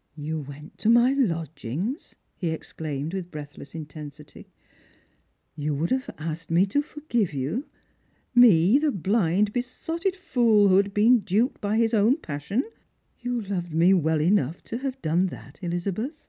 'You 0.16 0.40
went 0.40 0.78
to 0.78 0.88
my 0.90 1.12
lodgings!" 1.12 2.16
he 2.40 2.50
exclaimed, 2.50 3.14
with 3.14 3.30
breathless 3.30 3.72
intensity." 3.72 4.48
You 5.56 5.76
would 5.76 5.90
have 5.90 6.10
asked 6.18 6.50
me 6.50 6.66
to 6.66 6.82
forgive 6.82 7.32
you, 7.32 7.68
me, 8.34 8.78
the 8.78 8.90
blind 8.90 9.52
besotted 9.52 10.16
fool 10.16 10.66
who 10.66 10.76
had 10.78 10.92
been 10.92 11.20
duped 11.20 11.60
by 11.60 11.76
his 11.76 11.94
own 11.94 12.16
passion! 12.16 12.64
You 13.20 13.40
loved 13.42 13.72
me 13.74 13.94
well 13.94 14.20
enough 14.20 14.60
to 14.64 14.78
have 14.78 15.00
done 15.02 15.26
that, 15.28 15.60
Ehzabeth 15.62 16.26